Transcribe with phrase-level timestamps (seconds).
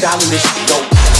[0.00, 1.19] stylish, don't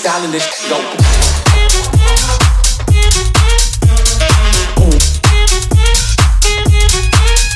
[0.00, 0.80] styling this shit dope.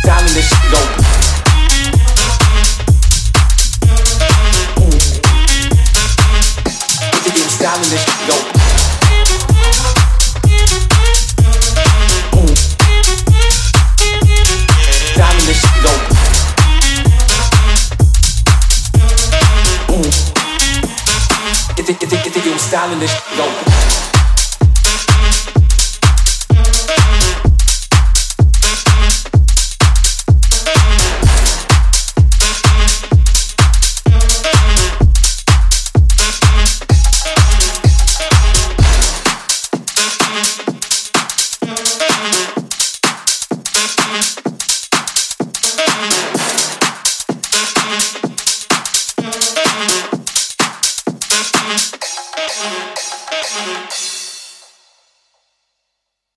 [0.03, 0.84] Styling this shit.
[22.75, 23.15] styling this.
[23.39, 23.84] Yo.